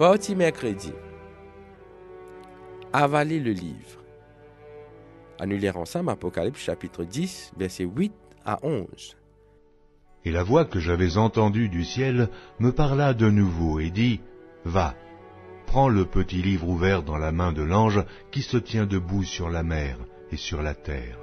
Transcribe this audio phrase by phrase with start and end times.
[0.00, 0.92] Mercredi.
[2.94, 3.98] Le livre.
[5.74, 8.12] Ensemble Apocalypse chapitre 10, versets 8
[8.44, 9.16] à 11.
[10.24, 12.28] Et la voix que j'avais entendue du ciel
[12.60, 14.20] me parla de nouveau et dit,
[14.64, 14.94] Va,
[15.66, 19.50] prends le petit livre ouvert dans la main de l'ange qui se tient debout sur
[19.50, 19.98] la mer
[20.30, 21.18] et sur la terre.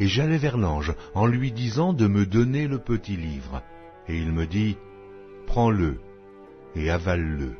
[0.00, 3.62] Et j'allai vers l'ange en lui disant de me donner le petit livre.
[4.08, 4.78] Et il me dit,
[5.46, 6.00] Prends-le
[6.76, 7.56] et avale-le.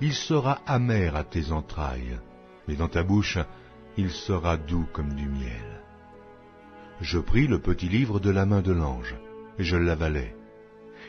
[0.00, 2.18] Il sera amer à tes entrailles,
[2.68, 3.38] mais dans ta bouche,
[3.96, 5.82] il sera doux comme du miel.
[7.00, 9.14] Je pris le petit livre de la main de l'ange,
[9.58, 10.34] et je l'avalai.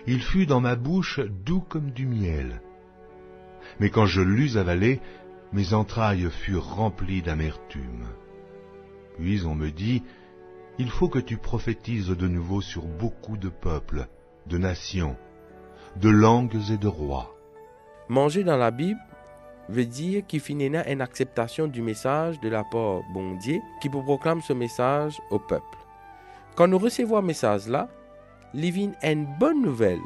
[0.05, 2.62] Il fut dans ma bouche doux comme du miel.
[3.80, 5.02] Mais quand je l'eus avalé,
[5.52, 8.08] mes entrailles furent remplies d'amertume.
[9.17, 10.03] Puis on me dit,
[10.78, 14.08] Il faut que tu prophétises de nouveau sur beaucoup de peuples,
[14.45, 15.17] de nations,
[15.97, 17.37] de langues et de rois.
[18.09, 19.00] Manger dans la Bible
[19.69, 24.41] veut dire qu'il finit une acceptation du message de la part bon Dieu qui proclame
[24.41, 25.77] ce message au peuple.
[26.55, 27.89] Quand nous recevons ce message-là,
[28.53, 30.00] il vient une bonne nouvelle.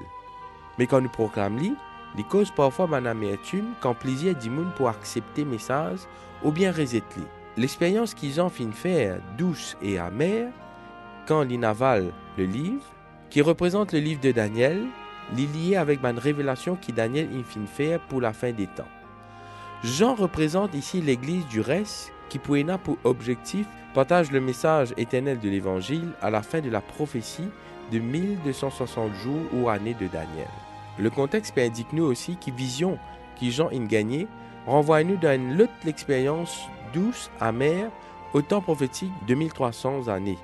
[0.79, 1.75] Mais quand nous proclamons
[2.17, 5.99] il cause parfois mon amertume quand plaisir du pour accepter le message
[6.43, 7.21] ou bien rejeter
[7.57, 10.49] L'expérience qu'ils ont fin faire douce et amère
[11.27, 12.83] quand ils avalent le livre,
[13.29, 14.87] qui représente le livre de Daniel,
[15.47, 18.87] lié avec ma révélation qui Daniel fin faire pour la fin des temps.
[19.83, 25.49] Jean représente ici l'Église du reste qui pour pour objectif partage le message éternel de
[25.49, 27.49] l'Évangile à la fin de la prophétie
[27.91, 30.47] de 1260 jours ou années de Daniel.
[30.97, 32.97] Le contexte indique nous aussi qui vision
[33.35, 34.27] qui Jean a gagné
[34.65, 37.89] renvoie nous dans une autre expérience douce, amère,
[38.33, 40.37] au temps prophétique de 1300 années.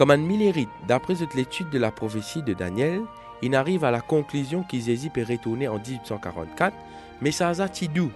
[0.00, 3.02] Comme un millérite, d'après cette étude de la prophétie de Daniel,
[3.42, 6.74] il arrive à la conclusion qu'Izézi peut retourner en 1844,
[7.20, 8.10] mais ça a doux.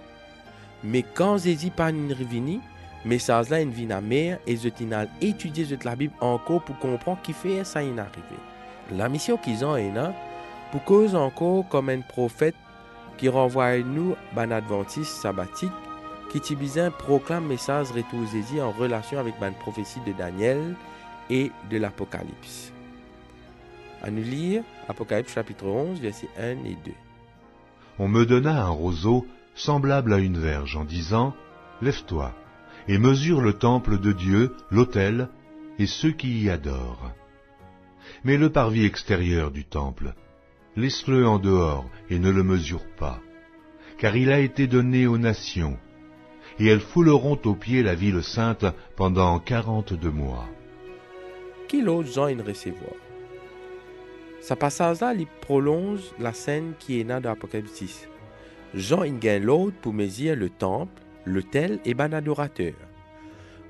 [0.83, 2.59] Mais quand Zézi pas revenu,
[3.05, 4.69] mais ça a une vie amère et je
[5.21, 8.35] étudié la Bible encore pour comprendre qui fait ça est arrivé.
[8.91, 10.11] La mission qu'ils ont est là,
[10.71, 12.55] pour cause encore comme un prophète
[13.15, 15.69] qui renvoie à nous un adventiste sabbatique
[16.31, 18.25] qui Tibizin proclame message retour
[18.59, 20.75] en relation avec la prophétie de Daniel
[21.29, 22.71] et de l'Apocalypse.
[24.01, 26.91] À nous lire Apocalypse chapitre 11, versets 1 et 2.
[27.97, 29.25] On me donna un roseau
[29.55, 31.33] semblable à une verge en disant,
[31.81, 32.33] Lève-toi
[32.87, 35.29] et mesure le temple de Dieu, l'autel
[35.79, 37.11] et ceux qui y adorent.
[38.23, 40.13] Mais le parvis extérieur du temple,
[40.75, 43.19] laisse-le en dehors et ne le mesure pas,
[43.97, 45.77] car il a été donné aux nations,
[46.59, 48.65] et elles fouleront aux pieds la ville sainte
[48.95, 50.47] pendant quarante-deux mois.
[51.67, 52.93] Qui in recevoir?
[54.41, 58.07] Sa passage-là, prolonge la scène qui est née dans l'Apocalypse 6.
[58.75, 62.73] Jean gagne l'autre pour mesurer le temple, l'autel et ban adorateur.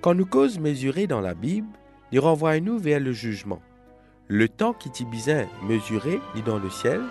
[0.02, 1.68] Quand nous causes mesurer dans la Bible,
[2.12, 3.62] il renvoie nous vers le jugement.
[4.28, 7.02] Le temps qui tibizin mesuré, dit dans le ciel,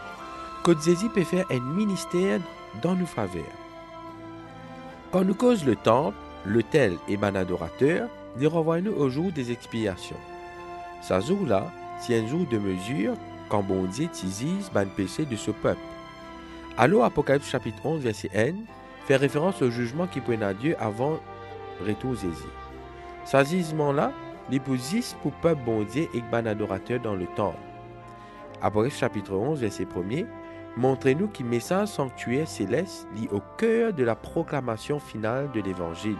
[0.82, 2.40] Jésus peut faire un ministère
[2.82, 3.44] dans nos faveurs.
[5.12, 8.08] Quand nous cause le temple, l'autel et ban adorateur,
[8.40, 10.16] il renvoie nous au jour des expiations.
[11.06, 13.12] Ce jour-là, c'est un jour de mesure
[13.50, 15.82] quand bon Dieu tizise ban péché de ce peuple.
[16.78, 18.54] Alors Apocalypse chapitre 11 verset 1
[19.04, 21.20] fait référence au jugement qui prenne à Dieu avant
[21.86, 22.46] retour Zézi.
[23.26, 24.12] Ce jugement-là,
[24.50, 27.58] il pour peuple bon et ban adorateur dans le temple.
[28.62, 30.24] Apocalypse chapitre 11 verset 1
[30.78, 36.16] Montrez-nous qu'un message sanctuaire céleste lie au cœur de la proclamation finale de l'Évangile,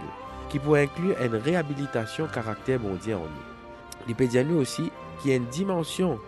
[0.50, 3.53] qui pourrait inclure une réhabilitation caractère mondial en nous.
[4.08, 6.18] Il dire nous aussi qu'il y a une dimension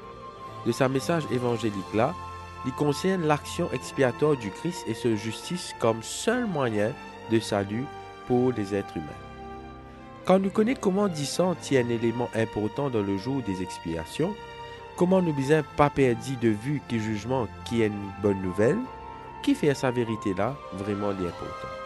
[0.64, 2.14] de sa message évangélique-là,
[2.64, 6.92] qui concerne l'action expiatoire du Christ et sa justice comme seul moyen
[7.30, 7.84] de salut
[8.26, 9.06] pour les êtres humains.
[10.24, 14.34] Quand nous connaissons comment disant tient un élément important dans le jour des expiations,
[14.96, 18.78] Comment nous ne pas perdre de vue que jugement qui est une bonne nouvelle,
[19.42, 21.85] qui fait sa vérité là vraiment l'important?